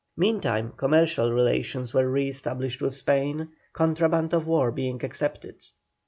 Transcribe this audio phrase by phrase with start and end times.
[0.17, 5.63] Meantime commercial relations were re established with Spain, contraband of war being excepted.